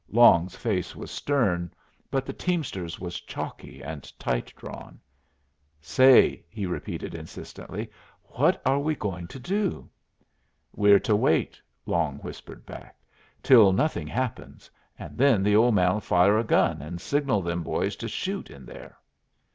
Long's 0.09 0.55
face 0.55 0.95
was 0.95 1.11
stern, 1.11 1.71
but 2.09 2.25
the 2.25 2.33
teamster's 2.33 2.99
was 2.99 3.21
chalky 3.21 3.83
and 3.83 4.11
tight 4.17 4.51
drawn. 4.57 4.99
"Say," 5.79 6.43
he 6.49 6.65
repeated, 6.65 7.13
insistently, 7.13 7.87
"what 8.23 8.59
are 8.65 8.79
we 8.79 8.95
going 8.95 9.27
to 9.27 9.39
do?" 9.39 9.87
"We're 10.75 10.97
to 11.01 11.15
wait," 11.15 11.61
Long 11.85 12.17
whispered 12.17 12.65
back, 12.65 12.97
"till 13.43 13.73
nothin' 13.73 14.07
happens, 14.07 14.71
and 14.97 15.19
then 15.19 15.43
th' 15.43 15.53
Ole 15.53 15.71
Man'll 15.71 15.99
fire 15.99 16.39
a 16.39 16.43
gun 16.43 16.81
and 16.81 16.99
signal 16.99 17.43
them 17.43 17.61
boys 17.61 17.95
to 17.97 18.07
shoot 18.07 18.49
in 18.49 18.65
there." 18.65 18.97